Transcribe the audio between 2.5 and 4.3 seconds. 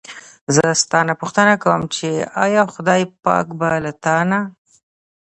خدای پاک به له تا